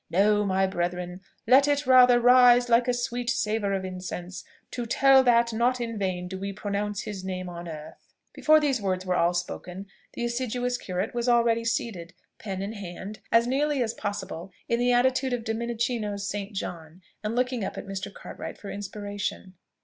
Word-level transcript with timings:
No, 0.09 0.43
my 0.47 0.65
brethren; 0.65 1.21
let 1.45 1.67
it 1.67 1.85
rather 1.85 2.19
rise 2.19 2.69
like 2.69 2.87
a 2.87 2.91
sweet 2.93 3.29
savour 3.29 3.71
of 3.73 3.85
incense, 3.85 4.43
to 4.71 4.87
tell 4.87 5.21
that 5.23 5.53
not 5.53 5.79
in 5.79 5.99
vain 5.99 6.27
do 6.27 6.39
we 6.39 6.51
pronounce 6.53 7.01
His 7.01 7.23
name 7.23 7.47
on 7.47 7.67
earth!" 7.67 8.15
Before 8.33 8.59
these 8.59 8.81
words 8.81 9.05
were 9.05 9.15
all 9.15 9.35
spoken, 9.35 9.85
the 10.13 10.25
assiduous 10.25 10.79
curate 10.79 11.13
was 11.13 11.29
already 11.29 11.63
seated, 11.63 12.15
pen 12.39 12.63
in 12.63 12.73
hand, 12.73 13.19
as 13.31 13.45
nearly 13.45 13.83
as 13.83 13.93
possible 13.93 14.51
in 14.67 14.79
the 14.79 14.91
attitude 14.91 15.33
of 15.33 15.43
Dominichino's 15.43 16.27
St. 16.27 16.51
John, 16.51 17.03
and 17.23 17.35
looking 17.35 17.63
up 17.63 17.75
to 17.75 17.83
Mr. 17.83 18.11
Cartwright 18.11 18.57
for 18.57 18.71
inspiration. 18.71 19.53